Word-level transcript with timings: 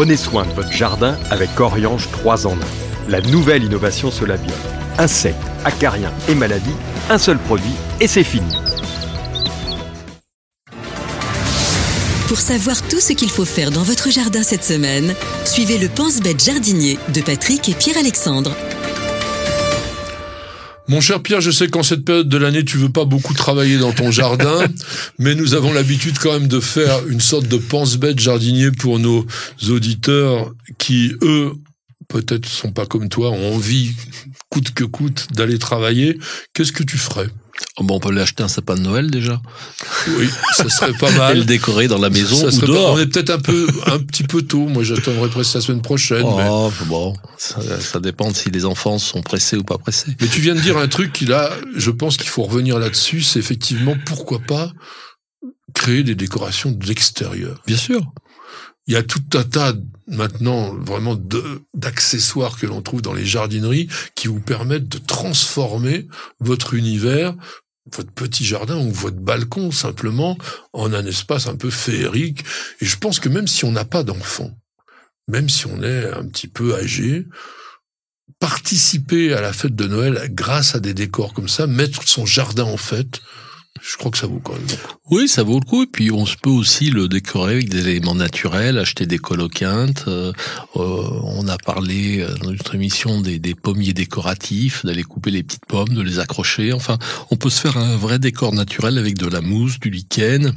Prenez 0.00 0.16
soin 0.16 0.46
de 0.46 0.52
votre 0.52 0.72
jardin 0.72 1.18
avec 1.30 1.60
Oriange 1.60 2.10
3 2.10 2.46
en 2.46 2.54
1. 2.54 2.56
La 3.10 3.20
nouvelle 3.20 3.64
innovation 3.64 4.10
Solabium. 4.10 4.56
Insectes, 4.96 5.36
acariens 5.66 6.10
et 6.26 6.34
maladies, 6.34 6.74
un 7.10 7.18
seul 7.18 7.36
produit 7.36 7.74
et 8.00 8.06
c'est 8.06 8.24
fini. 8.24 8.50
Pour 12.28 12.38
savoir 12.38 12.80
tout 12.88 12.98
ce 12.98 13.12
qu'il 13.12 13.28
faut 13.28 13.44
faire 13.44 13.70
dans 13.70 13.82
votre 13.82 14.10
jardin 14.10 14.42
cette 14.42 14.64
semaine, 14.64 15.14
suivez 15.44 15.76
le 15.76 15.90
Pense-Bête 15.90 16.42
jardinier 16.42 16.98
de 17.12 17.20
Patrick 17.20 17.68
et 17.68 17.74
Pierre-Alexandre. 17.74 18.56
Mon 20.90 21.00
cher 21.00 21.22
Pierre, 21.22 21.40
je 21.40 21.52
sais 21.52 21.68
qu'en 21.68 21.84
cette 21.84 22.04
période 22.04 22.28
de 22.28 22.36
l'année, 22.36 22.64
tu 22.64 22.76
veux 22.76 22.88
pas 22.88 23.04
beaucoup 23.04 23.32
travailler 23.32 23.78
dans 23.78 23.92
ton 23.92 24.10
jardin, 24.10 24.66
mais 25.20 25.36
nous 25.36 25.54
avons 25.54 25.72
l'habitude 25.72 26.18
quand 26.18 26.32
même 26.32 26.48
de 26.48 26.58
faire 26.58 27.06
une 27.06 27.20
sorte 27.20 27.46
de 27.46 27.58
pense-bête 27.58 28.18
jardinier 28.18 28.72
pour 28.72 28.98
nos 28.98 29.24
auditeurs 29.68 30.52
qui, 30.78 31.12
eux, 31.22 31.52
peut-être 32.08 32.44
sont 32.44 32.72
pas 32.72 32.86
comme 32.86 33.08
toi, 33.08 33.30
ont 33.30 33.54
envie, 33.54 33.92
coûte 34.48 34.72
que 34.72 34.82
coûte, 34.82 35.28
d'aller 35.32 35.60
travailler. 35.60 36.18
Qu'est-ce 36.54 36.72
que 36.72 36.82
tu 36.82 36.98
ferais? 36.98 37.28
Bon, 37.80 37.96
on 37.96 38.00
peut 38.00 38.10
lui 38.12 38.20
acheter 38.20 38.42
un 38.42 38.48
sapin 38.48 38.74
de 38.74 38.80
Noël 38.80 39.10
déjà? 39.10 39.40
Oui, 40.18 40.28
ça 40.54 40.68
serait 40.68 40.92
pas 40.92 41.10
mal. 41.12 41.36
Et 41.36 41.40
le 41.40 41.44
décorer 41.46 41.88
dans 41.88 41.98
la 41.98 42.10
maison 42.10 42.36
Ça 42.36 42.56
ou 42.56 42.60
pas- 42.60 42.66
dehors. 42.66 42.94
On 42.94 42.98
est 42.98 43.06
peut-être 43.06 43.30
un 43.30 43.38
peu, 43.38 43.66
un 43.86 43.98
petit 43.98 44.22
peu 44.24 44.42
tôt. 44.42 44.66
Moi, 44.66 44.82
j'attendrai 44.82 45.28
presque 45.28 45.54
la 45.54 45.60
semaine 45.60 45.82
prochaine. 45.82 46.22
mais- 46.36 46.46
Oh, 46.48 46.72
bon, 46.86 47.14
ça, 47.38 47.60
ça 47.80 48.00
dépend 48.00 48.32
si 48.34 48.50
les 48.50 48.64
enfants 48.64 48.98
sont 48.98 49.22
pressés 49.22 49.56
ou 49.56 49.64
pas 49.64 49.78
pressés. 49.78 50.14
Mais 50.20 50.28
tu 50.28 50.40
viens 50.40 50.54
de 50.54 50.60
dire 50.60 50.76
un 50.78 50.88
truc 50.88 51.12
qui 51.12 51.26
là, 51.26 51.50
je 51.76 51.90
pense 51.90 52.16
qu'il 52.16 52.28
faut 52.28 52.42
revenir 52.42 52.78
là-dessus, 52.78 53.22
c'est 53.22 53.38
effectivement 53.38 53.96
pourquoi 54.06 54.40
pas 54.40 54.72
créer 55.74 56.02
des 56.02 56.14
décorations 56.14 56.70
de 56.72 56.84
l'extérieur. 56.86 57.62
Bien 57.66 57.76
sûr. 57.76 58.02
Il 58.90 58.94
y 58.94 58.96
a 58.96 59.04
tout 59.04 59.22
un 59.34 59.44
tas 59.44 59.72
maintenant 60.08 60.74
vraiment 60.74 61.16
d'accessoires 61.74 62.58
que 62.58 62.66
l'on 62.66 62.82
trouve 62.82 63.02
dans 63.02 63.12
les 63.12 63.24
jardineries 63.24 63.88
qui 64.16 64.26
vous 64.26 64.40
permettent 64.40 64.88
de 64.88 64.98
transformer 64.98 66.08
votre 66.40 66.74
univers, 66.74 67.36
votre 67.94 68.10
petit 68.10 68.44
jardin 68.44 68.78
ou 68.78 68.90
votre 68.90 69.18
balcon 69.18 69.70
simplement 69.70 70.36
en 70.72 70.92
un 70.92 71.06
espace 71.06 71.46
un 71.46 71.54
peu 71.54 71.70
féerique. 71.70 72.42
Et 72.80 72.84
je 72.84 72.98
pense 72.98 73.20
que 73.20 73.28
même 73.28 73.46
si 73.46 73.64
on 73.64 73.70
n'a 73.70 73.84
pas 73.84 74.02
d'enfants, 74.02 74.58
même 75.28 75.48
si 75.48 75.66
on 75.68 75.84
est 75.84 76.12
un 76.12 76.26
petit 76.26 76.48
peu 76.48 76.74
âgé, 76.74 77.28
participer 78.40 79.34
à 79.34 79.40
la 79.40 79.52
fête 79.52 79.76
de 79.76 79.86
Noël 79.86 80.20
grâce 80.32 80.74
à 80.74 80.80
des 80.80 80.94
décors 80.94 81.32
comme 81.32 81.48
ça, 81.48 81.68
mettre 81.68 82.08
son 82.08 82.26
jardin 82.26 82.64
en 82.64 82.76
fête, 82.76 83.20
je 83.82 83.96
crois 83.96 84.10
que 84.10 84.18
ça 84.18 84.26
vaut 84.26 84.40
quand 84.42 84.52
même. 84.52 84.62
Oui, 85.10 85.26
ça 85.26 85.42
vaut 85.42 85.58
le 85.58 85.64
coup. 85.64 85.82
Et 85.84 85.86
puis, 85.86 86.10
on 86.10 86.26
se 86.26 86.36
peut 86.36 86.50
aussi 86.50 86.90
le 86.90 87.08
décorer 87.08 87.54
avec 87.54 87.68
des 87.68 87.88
éléments 87.88 88.14
naturels, 88.14 88.78
acheter 88.78 89.06
des 89.06 89.18
coloquintes. 89.18 90.04
Euh, 90.08 90.32
euh, 90.76 91.08
on 91.24 91.48
a 91.48 91.56
parlé 91.56 92.20
euh, 92.20 92.34
dans 92.34 92.50
notre 92.50 92.74
émission 92.74 93.20
des, 93.20 93.38
des 93.38 93.54
pommiers 93.54 93.92
décoratifs, 93.92 94.84
d'aller 94.84 95.02
couper 95.02 95.30
les 95.30 95.42
petites 95.42 95.66
pommes, 95.66 95.88
de 95.88 96.02
les 96.02 96.18
accrocher. 96.18 96.72
Enfin, 96.72 96.98
on 97.30 97.36
peut 97.36 97.50
se 97.50 97.60
faire 97.60 97.78
un 97.78 97.96
vrai 97.96 98.18
décor 98.18 98.52
naturel 98.52 98.98
avec 98.98 99.16
de 99.16 99.26
la 99.26 99.40
mousse, 99.40 99.80
du 99.80 99.90
lichen. 99.90 100.52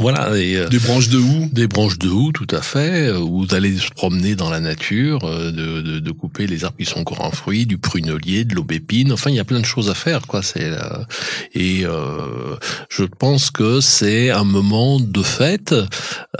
Voilà. 0.00 0.36
Et, 0.36 0.56
euh, 0.56 0.68
Des 0.68 0.78
branches 0.78 1.08
de 1.08 1.18
houx, 1.18 1.48
Des 1.52 1.66
branches 1.66 1.98
de 1.98 2.08
houx, 2.08 2.32
tout 2.32 2.46
à 2.50 2.62
fait, 2.62 3.08
euh, 3.08 3.18
ou 3.18 3.46
d'aller 3.46 3.76
se 3.76 3.90
promener 3.90 4.34
dans 4.34 4.50
la 4.50 4.60
nature, 4.60 5.24
euh, 5.24 5.50
de, 5.50 5.80
de, 5.80 5.98
de 6.00 6.10
couper 6.10 6.46
les 6.46 6.64
arbres 6.64 6.76
qui 6.76 6.84
sont 6.84 7.00
encore 7.00 7.22
en 7.22 7.30
fruits, 7.30 7.66
du 7.66 7.78
prunelier, 7.78 8.44
de 8.44 8.54
l'aubépine. 8.54 9.12
Enfin, 9.12 9.30
il 9.30 9.36
y 9.36 9.40
a 9.40 9.44
plein 9.44 9.60
de 9.60 9.64
choses 9.64 9.90
à 9.90 9.94
faire, 9.94 10.26
quoi. 10.26 10.42
C'est 10.42 10.64
euh, 10.64 11.04
et 11.54 11.84
euh, 11.84 12.56
je 12.88 13.04
pense 13.04 13.50
que 13.50 13.80
c'est 13.80 14.30
un 14.30 14.44
moment 14.44 15.00
de 15.00 15.22
fête 15.22 15.74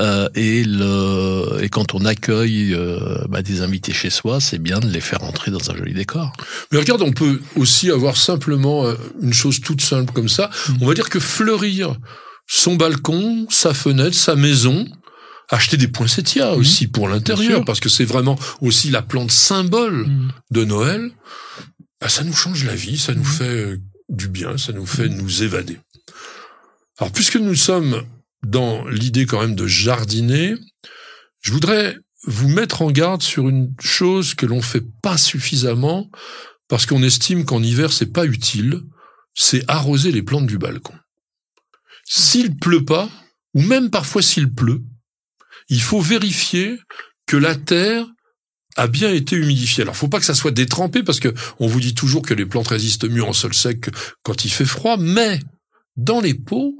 euh, 0.00 0.28
et 0.34 0.64
le 0.64 1.58
et 1.62 1.68
quand 1.68 1.94
on 1.94 2.04
accueille 2.04 2.74
euh, 2.74 3.24
bah, 3.28 3.42
des 3.42 3.62
invités 3.62 3.92
chez 3.92 4.10
soi, 4.10 4.40
c'est 4.40 4.58
bien 4.58 4.80
de 4.80 4.88
les 4.88 5.00
faire 5.00 5.22
entrer 5.24 5.50
dans 5.50 5.70
un 5.70 5.76
joli 5.76 5.94
décor. 5.94 6.32
Mais 6.72 6.78
regarde, 6.78 7.02
on 7.02 7.12
peut 7.12 7.40
aussi 7.56 7.90
avoir 7.90 8.16
simplement 8.16 8.84
une 9.22 9.32
chose 9.32 9.60
toute 9.60 9.80
simple 9.80 10.12
comme 10.12 10.28
ça. 10.28 10.50
On 10.80 10.86
va 10.86 10.94
dire 10.94 11.08
que 11.08 11.20
fleurir 11.20 11.96
son 12.46 12.76
balcon, 12.76 13.46
sa 13.50 13.74
fenêtre, 13.74 14.16
sa 14.16 14.36
maison, 14.36 14.86
acheter 15.50 15.76
des 15.76 15.88
poinsettias 15.88 16.52
aussi 16.52 16.86
pour 16.86 17.08
l'intérieur, 17.08 17.64
parce 17.64 17.80
que 17.80 17.88
c'est 17.88 18.04
vraiment 18.04 18.38
aussi 18.60 18.90
la 18.90 19.02
plante 19.02 19.30
symbole 19.30 20.08
de 20.50 20.64
Noël. 20.64 21.10
Ah, 22.00 22.08
ça 22.08 22.24
nous 22.24 22.34
change 22.34 22.64
la 22.64 22.74
vie, 22.74 22.98
ça 22.98 23.14
nous 23.14 23.24
fait 23.24 23.44
euh, 23.44 23.80
du 24.08 24.28
bien, 24.28 24.58
ça 24.58 24.72
nous 24.72 24.86
fait 24.86 25.08
nous 25.08 25.42
évader. 25.42 25.78
Alors, 26.98 27.12
puisque 27.12 27.36
nous 27.36 27.54
sommes 27.54 28.02
dans 28.46 28.86
l'idée 28.88 29.26
quand 29.26 29.40
même 29.40 29.54
de 29.54 29.66
jardiner, 29.66 30.54
je 31.40 31.52
voudrais 31.52 31.96
vous 32.26 32.48
mettre 32.48 32.82
en 32.82 32.90
garde 32.90 33.22
sur 33.22 33.48
une 33.48 33.74
chose 33.80 34.34
que 34.34 34.46
l'on 34.46 34.62
fait 34.62 34.84
pas 35.02 35.18
suffisamment 35.18 36.10
parce 36.68 36.86
qu'on 36.86 37.02
estime 37.02 37.44
qu'en 37.44 37.62
hiver 37.62 37.92
c'est 37.92 38.12
pas 38.12 38.24
utile, 38.24 38.80
c'est 39.34 39.64
arroser 39.68 40.12
les 40.12 40.22
plantes 40.22 40.46
du 40.46 40.58
balcon. 40.58 40.94
S'il 42.04 42.56
pleut 42.56 42.84
pas, 42.84 43.08
ou 43.54 43.62
même 43.62 43.90
parfois 43.90 44.22
s'il 44.22 44.52
pleut, 44.52 44.82
il 45.68 45.80
faut 45.80 46.00
vérifier 46.00 46.78
que 47.26 47.36
la 47.36 47.54
terre 47.54 48.06
a 48.76 48.86
bien 48.86 49.12
été 49.12 49.36
humidifiée. 49.36 49.82
Alors, 49.82 49.96
faut 49.96 50.08
pas 50.08 50.18
que 50.18 50.26
ça 50.26 50.34
soit 50.34 50.50
détrempé 50.50 51.02
parce 51.02 51.20
que 51.20 51.32
on 51.60 51.66
vous 51.66 51.80
dit 51.80 51.94
toujours 51.94 52.22
que 52.22 52.34
les 52.34 52.46
plantes 52.46 52.68
résistent 52.68 53.08
mieux 53.08 53.24
en 53.24 53.32
sol 53.32 53.54
sec 53.54 53.90
quand 54.22 54.44
il 54.44 54.50
fait 54.50 54.64
froid, 54.64 54.96
mais 54.96 55.40
dans 55.96 56.20
les 56.20 56.34
pots, 56.34 56.76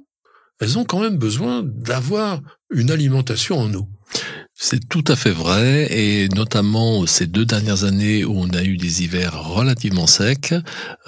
elles 0.60 0.78
ont 0.78 0.84
quand 0.84 1.00
même 1.00 1.18
besoin 1.18 1.62
d'avoir 1.62 2.40
une 2.70 2.90
alimentation 2.90 3.58
en 3.58 3.72
eau. 3.74 3.88
C'est 4.66 4.88
tout 4.88 5.04
à 5.08 5.14
fait 5.14 5.30
vrai, 5.30 5.88
et 5.90 6.26
notamment 6.30 7.06
ces 7.06 7.26
deux 7.26 7.44
dernières 7.44 7.84
années 7.84 8.24
où 8.24 8.32
on 8.34 8.48
a 8.48 8.62
eu 8.62 8.78
des 8.78 9.02
hivers 9.02 9.44
relativement 9.44 10.06
secs, 10.06 10.54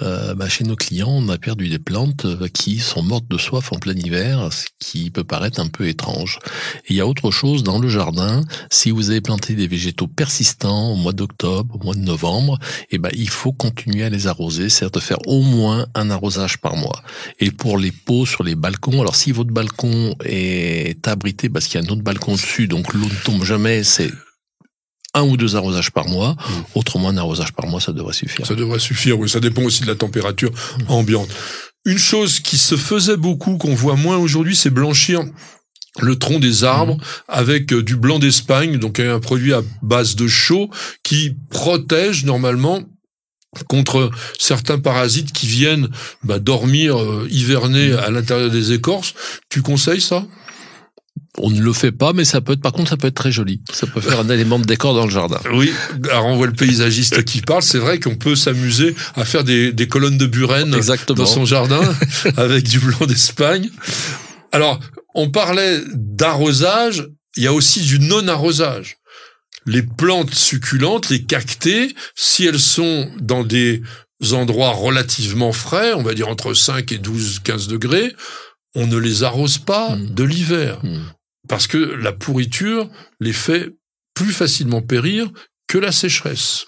euh, 0.03 0.35
bah, 0.35 0.47
chez 0.47 0.63
nos 0.63 0.75
clients, 0.75 1.09
on 1.09 1.27
a 1.29 1.39
perdu 1.39 1.67
des 1.67 1.79
plantes 1.79 2.25
euh, 2.25 2.47
qui 2.53 2.77
sont 2.77 3.01
mortes 3.01 3.27
de 3.27 3.39
soif 3.39 3.73
en 3.73 3.79
plein 3.79 3.95
hiver, 3.95 4.53
ce 4.53 4.67
qui 4.77 5.09
peut 5.09 5.23
paraître 5.23 5.59
un 5.59 5.69
peu 5.69 5.87
étrange. 5.87 6.37
Et 6.85 6.93
il 6.93 6.95
y 6.97 7.01
a 7.01 7.07
autre 7.07 7.31
chose 7.31 7.63
dans 7.63 7.79
le 7.79 7.89
jardin, 7.89 8.43
si 8.69 8.91
vous 8.91 9.09
avez 9.09 9.21
planté 9.21 9.55
des 9.55 9.65
végétaux 9.65 10.05
persistants 10.05 10.91
au 10.91 10.95
mois 10.95 11.13
d'octobre, 11.13 11.77
au 11.81 11.83
mois 11.83 11.95
de 11.95 12.01
novembre, 12.01 12.59
eh 12.91 12.99
ben, 12.99 13.09
il 13.15 13.29
faut 13.29 13.53
continuer 13.53 14.03
à 14.03 14.09
les 14.09 14.27
arroser, 14.27 14.69
c'est-à-dire 14.69 14.91
de 14.91 14.99
faire 14.99 15.27
au 15.27 15.41
moins 15.41 15.87
un 15.95 16.11
arrosage 16.11 16.59
par 16.59 16.75
mois. 16.75 17.01
Et 17.39 17.49
pour 17.49 17.79
les 17.79 17.91
pots 17.91 18.27
sur 18.27 18.43
les 18.43 18.53
balcons, 18.53 19.01
alors 19.01 19.15
si 19.15 19.31
votre 19.31 19.51
balcon 19.51 20.13
est 20.23 21.07
abrité 21.07 21.49
parce 21.49 21.65
qu'il 21.65 21.81
y 21.81 21.83
a 21.83 21.87
un 21.87 21.91
autre 21.91 22.03
balcon 22.03 22.33
dessus, 22.33 22.67
donc 22.67 22.93
l'eau 22.93 23.05
ne 23.05 23.23
tombe 23.23 23.46
jamais, 23.47 23.83
c'est 23.83 24.11
un 25.13 25.23
ou 25.23 25.37
deux 25.37 25.55
arrosages 25.55 25.91
par 25.91 26.07
mois. 26.07 26.35
Autrement, 26.75 27.09
un 27.09 27.17
arrosage 27.17 27.53
par 27.53 27.67
mois, 27.67 27.81
ça 27.81 27.91
devrait 27.91 28.13
suffire. 28.13 28.45
Ça 28.45 28.55
devrait 28.55 28.79
suffire, 28.79 29.17
oui. 29.19 29.29
Ça 29.29 29.39
dépend 29.39 29.63
aussi 29.63 29.81
de 29.81 29.87
la 29.87 29.95
température 29.95 30.51
ambiante. 30.87 31.29
Une 31.85 31.97
chose 31.97 32.39
qui 32.39 32.57
se 32.57 32.75
faisait 32.75 33.17
beaucoup, 33.17 33.57
qu'on 33.57 33.73
voit 33.73 33.95
moins 33.95 34.17
aujourd'hui, 34.17 34.55
c'est 34.55 34.69
blanchir 34.69 35.23
le 35.99 36.15
tronc 36.19 36.39
des 36.39 36.63
arbres 36.63 36.97
avec 37.27 37.73
euh, 37.73 37.81
du 37.81 37.95
blanc 37.95 38.19
d'Espagne, 38.19 38.77
donc 38.77 38.99
un 38.99 39.19
produit 39.19 39.53
à 39.53 39.61
base 39.81 40.15
de 40.15 40.27
chaux 40.27 40.69
qui 41.01 41.35
protège 41.49 42.23
normalement 42.23 42.83
contre 43.67 44.11
certains 44.37 44.77
parasites 44.77 45.31
qui 45.31 45.47
viennent 45.47 45.89
bah, 46.23 46.37
dormir, 46.37 47.01
euh, 47.01 47.27
hiverner 47.31 47.93
à 47.93 48.11
l'intérieur 48.11 48.51
des 48.51 48.73
écorces. 48.73 49.15
Tu 49.49 49.61
conseilles 49.61 50.01
ça? 50.01 50.25
On 51.39 51.51
ne 51.51 51.61
le 51.61 51.71
fait 51.73 51.91
pas, 51.91 52.13
mais 52.13 52.25
ça 52.25 52.41
peut 52.41 52.53
être, 52.53 52.61
par 52.61 52.71
contre, 52.71 52.89
ça 52.89 52.97
peut 52.97 53.07
être 53.07 53.13
très 53.15 53.31
joli. 53.31 53.61
Ça 53.71 53.85
peut 53.85 54.01
faire 54.01 54.19
un 54.19 54.29
élément 54.29 54.57
de 54.57 54.65
décor 54.65 54.95
dans 54.95 55.05
le 55.05 55.11
jardin. 55.11 55.39
Oui, 55.53 55.71
alors 56.09 56.25
on 56.25 56.35
voit 56.35 56.47
le 56.47 56.53
paysagiste 56.53 57.23
qui 57.25 57.41
parle. 57.41 57.61
C'est 57.61 57.77
vrai 57.77 57.99
qu'on 57.99 58.15
peut 58.15 58.35
s'amuser 58.35 58.95
à 59.15 59.23
faire 59.23 59.43
des, 59.43 59.71
des 59.71 59.87
colonnes 59.87 60.17
de 60.17 60.25
buren 60.25 60.73
Exactement. 60.73 61.17
dans 61.19 61.25
son 61.27 61.45
jardin 61.45 61.81
avec 62.37 62.63
du 62.67 62.79
blanc 62.79 63.05
d'Espagne. 63.05 63.69
Alors, 64.51 64.79
on 65.13 65.29
parlait 65.29 65.81
d'arrosage, 65.93 67.07
il 67.35 67.43
y 67.43 67.47
a 67.47 67.53
aussi 67.53 67.81
du 67.81 67.99
non-arrosage. 67.99 68.97
Les 69.65 69.83
plantes 69.83 70.33
succulentes, 70.33 71.09
les 71.09 71.23
cactées, 71.23 71.93
si 72.15 72.45
elles 72.45 72.59
sont 72.59 73.11
dans 73.19 73.43
des 73.43 73.83
endroits 74.31 74.71
relativement 74.71 75.51
frais, 75.51 75.93
on 75.93 76.01
va 76.03 76.13
dire 76.15 76.29
entre 76.29 76.53
5 76.53 76.91
et 76.91 76.97
12, 76.97 77.39
15 77.43 77.67
degrés, 77.67 78.15
on 78.75 78.87
ne 78.87 78.97
les 78.97 79.23
arrose 79.23 79.57
pas 79.59 79.95
Mm. 79.95 80.13
de 80.15 80.23
l'hiver. 80.23 80.79
Mm. 80.83 80.97
Parce 81.47 81.67
que 81.67 81.77
la 81.77 82.11
pourriture 82.11 82.89
les 83.19 83.33
fait 83.33 83.69
plus 84.13 84.33
facilement 84.33 84.81
périr 84.81 85.31
que 85.67 85.77
la 85.77 85.91
sécheresse. 85.91 86.67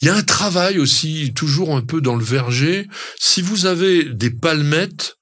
Il 0.00 0.08
y 0.08 0.10
a 0.10 0.14
un 0.14 0.22
travail 0.22 0.78
aussi, 0.78 1.32
toujours 1.34 1.76
un 1.76 1.82
peu 1.82 2.00
dans 2.00 2.16
le 2.16 2.24
verger. 2.24 2.88
Si 3.18 3.42
vous 3.42 3.66
avez 3.66 4.04
des 4.04 4.30
palmettes, 4.30 5.16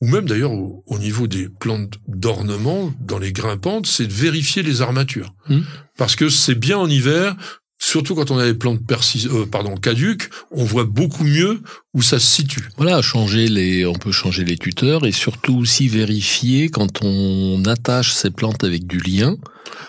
ou 0.00 0.08
même 0.08 0.28
d'ailleurs 0.28 0.52
au, 0.52 0.82
au 0.86 0.98
niveau 0.98 1.26
des 1.26 1.48
plantes 1.48 1.98
d'ornement, 2.06 2.92
dans 3.00 3.18
les 3.18 3.32
grimpantes, 3.32 3.86
c'est 3.86 4.06
de 4.06 4.12
vérifier 4.12 4.62
les 4.62 4.82
armatures. 4.82 5.34
Hmm. 5.48 5.62
Parce 5.96 6.14
que 6.14 6.28
c'est 6.28 6.54
bien 6.54 6.78
en 6.78 6.88
hiver, 6.88 7.36
surtout 7.88 8.14
quand 8.14 8.30
on 8.30 8.38
a 8.38 8.44
des 8.44 8.54
plantes 8.54 8.84
persis, 8.86 9.26
euh, 9.32 9.46
pardon, 9.46 9.74
caduques, 9.76 10.28
on 10.50 10.64
voit 10.64 10.84
beaucoup 10.84 11.24
mieux 11.24 11.62
où 11.94 12.02
ça 12.02 12.18
se 12.18 12.26
situe. 12.26 12.68
Voilà, 12.76 13.00
changer 13.00 13.48
les, 13.48 13.86
on 13.86 13.94
peut 13.94 14.12
changer 14.12 14.44
les 14.44 14.56
tuteurs 14.56 15.06
et 15.06 15.12
surtout 15.12 15.56
aussi 15.56 15.88
vérifier 15.88 16.68
quand 16.68 17.02
on 17.02 17.62
attache 17.64 18.12
ces 18.12 18.30
plantes 18.30 18.62
avec 18.62 18.86
du 18.86 18.98
lien, 18.98 19.36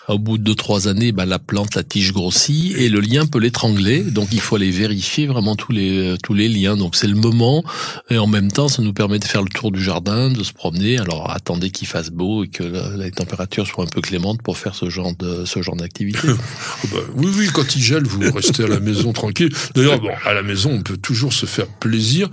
Au 0.07 0.17
bout 0.17 0.37
de 0.37 0.53
trois 0.53 0.87
années, 0.87 1.11
bah, 1.11 1.25
la 1.25 1.39
plante, 1.39 1.75
la 1.75 1.83
tige 1.83 2.13
grossit 2.13 2.75
et 2.77 2.89
le 2.89 2.99
lien 2.99 3.25
peut 3.27 3.39
l'étrangler. 3.39 4.01
Donc 4.01 4.29
il 4.31 4.41
faut 4.41 4.55
aller 4.55 4.71
vérifier 4.71 5.27
vraiment 5.27 5.55
tous 5.55 5.71
les 5.71 6.15
tous 6.23 6.33
les 6.33 6.47
liens. 6.47 6.75
Donc 6.75 6.95
c'est 6.95 7.07
le 7.07 7.15
moment 7.15 7.63
et 8.09 8.17
en 8.17 8.27
même 8.27 8.51
temps, 8.51 8.69
ça 8.69 8.81
nous 8.81 8.93
permet 8.93 9.19
de 9.19 9.25
faire 9.25 9.43
le 9.43 9.49
tour 9.49 9.71
du 9.71 9.83
jardin, 9.83 10.31
de 10.31 10.43
se 10.43 10.53
promener. 10.53 10.97
Alors 10.97 11.29
attendez 11.29 11.69
qu'il 11.69 11.87
fasse 11.87 12.09
beau 12.09 12.43
et 12.43 12.47
que 12.47 12.97
les 12.97 13.11
températures 13.11 13.67
soient 13.67 13.83
un 13.83 13.87
peu 13.87 14.01
clémentes 14.01 14.41
pour 14.41 14.57
faire 14.57 14.73
ce 14.73 14.89
genre 14.89 15.15
de 15.15 15.45
ce 15.45 15.61
genre 15.61 15.75
d'activité. 15.75 16.27
Oh 16.27 16.87
bah, 16.91 16.99
oui, 17.15 17.29
oui, 17.37 17.47
quand 17.53 17.75
il 17.75 17.83
vous 17.97 18.31
restez 18.31 18.63
à 18.63 18.67
la 18.67 18.79
maison 18.79 19.13
tranquille. 19.13 19.53
D'ailleurs, 19.75 19.99
bon, 19.99 20.11
à 20.25 20.33
la 20.33 20.43
maison, 20.43 20.71
on 20.71 20.83
peut 20.83 20.97
toujours 20.97 21.33
se 21.33 21.45
faire 21.45 21.67
plaisir 21.67 22.29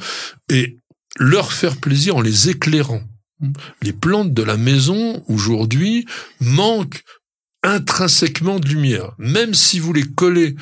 et 0.50 0.78
leur 1.18 1.52
faire 1.52 1.76
plaisir 1.76 2.16
en 2.16 2.20
les 2.20 2.50
éclairant. 2.50 3.02
Les 3.82 3.92
plantes 3.92 4.32
de 4.32 4.42
la 4.42 4.56
maison, 4.56 5.22
aujourd'hui, 5.28 6.06
manquent 6.40 7.02
intrinsèquement 7.62 8.60
de 8.60 8.68
lumière. 8.68 9.12
Même 9.18 9.54
si 9.54 9.78
vous 9.78 9.92
les 9.92 10.04
collez 10.04 10.56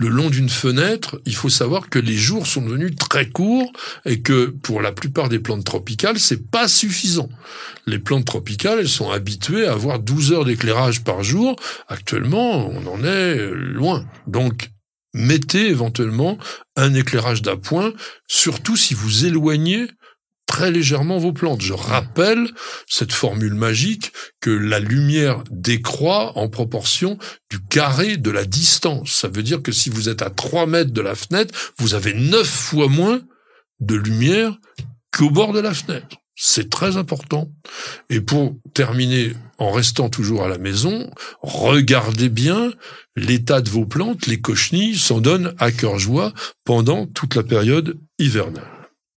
le 0.00 0.08
long 0.08 0.30
d'une 0.30 0.48
fenêtre, 0.48 1.20
il 1.26 1.34
faut 1.34 1.50
savoir 1.50 1.90
que 1.90 1.98
les 1.98 2.16
jours 2.16 2.46
sont 2.46 2.62
devenus 2.62 2.96
très 2.96 3.28
courts 3.28 3.70
et 4.06 4.22
que 4.22 4.46
pour 4.46 4.80
la 4.80 4.92
plupart 4.92 5.28
des 5.28 5.38
plantes 5.38 5.64
tropicales, 5.64 6.18
c'est 6.18 6.50
pas 6.50 6.68
suffisant. 6.68 7.28
Les 7.86 7.98
plantes 7.98 8.24
tropicales, 8.24 8.78
elles 8.78 8.88
sont 8.88 9.10
habituées 9.10 9.66
à 9.66 9.72
avoir 9.72 9.98
12 9.98 10.32
heures 10.32 10.44
d'éclairage 10.46 11.04
par 11.04 11.22
jour. 11.22 11.54
Actuellement, 11.86 12.66
on 12.66 12.86
en 12.86 13.04
est 13.04 13.50
loin. 13.52 14.06
Donc, 14.26 14.70
mettez 15.12 15.68
éventuellement 15.68 16.38
un 16.76 16.94
éclairage 16.94 17.42
d'appoint, 17.42 17.92
surtout 18.26 18.78
si 18.78 18.94
vous 18.94 19.26
éloignez 19.26 19.86
très 20.50 20.72
légèrement 20.72 21.18
vos 21.18 21.32
plantes. 21.32 21.60
Je 21.60 21.72
rappelle 21.72 22.50
cette 22.88 23.12
formule 23.12 23.54
magique 23.54 24.12
que 24.40 24.50
la 24.50 24.80
lumière 24.80 25.44
décroît 25.48 26.36
en 26.36 26.48
proportion 26.48 27.18
du 27.50 27.60
carré 27.60 28.16
de 28.16 28.32
la 28.32 28.44
distance. 28.44 29.12
Ça 29.12 29.28
veut 29.28 29.44
dire 29.44 29.62
que 29.62 29.70
si 29.70 29.90
vous 29.90 30.08
êtes 30.08 30.22
à 30.22 30.28
3 30.28 30.66
mètres 30.66 30.90
de 30.90 31.00
la 31.00 31.14
fenêtre, 31.14 31.54
vous 31.78 31.94
avez 31.94 32.14
9 32.14 32.44
fois 32.44 32.88
moins 32.88 33.20
de 33.78 33.94
lumière 33.94 34.58
qu'au 35.16 35.30
bord 35.30 35.52
de 35.52 35.60
la 35.60 35.72
fenêtre. 35.72 36.16
C'est 36.34 36.68
très 36.68 36.96
important. 36.96 37.52
Et 38.08 38.20
pour 38.20 38.56
terminer, 38.74 39.34
en 39.58 39.70
restant 39.70 40.08
toujours 40.08 40.42
à 40.42 40.48
la 40.48 40.58
maison, 40.58 41.12
regardez 41.42 42.28
bien 42.28 42.72
l'état 43.14 43.60
de 43.60 43.70
vos 43.70 43.86
plantes. 43.86 44.26
Les 44.26 44.40
cochenilles 44.40 44.98
s'en 44.98 45.20
donnent 45.20 45.54
à 45.58 45.70
cœur 45.70 46.00
joie 46.00 46.32
pendant 46.64 47.06
toute 47.06 47.36
la 47.36 47.44
période 47.44 48.00
hivernale. 48.18 48.79